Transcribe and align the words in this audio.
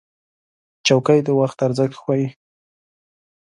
چوکۍ 0.87 1.19
د 1.23 1.29
وخت 1.39 1.57
ارزښت 1.67 1.93
ښووي. 2.01 2.27